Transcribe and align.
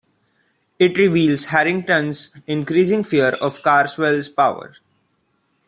It 0.79 0.97
reveals 0.97 1.45
Harrington's 1.45 2.31
increasing 2.47 3.03
fear 3.03 3.33
of 3.39 3.59
Karswell's 3.61 4.29
power. 4.29 4.73